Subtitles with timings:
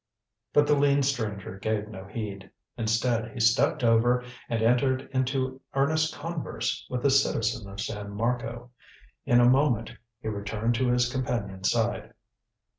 [0.51, 2.49] But the lean stranger gave no heed.
[2.75, 8.71] Instead he stepped over and entered into earnest converse with a citizen of San Marco.
[9.27, 12.15] In a moment he returned to his companion's side.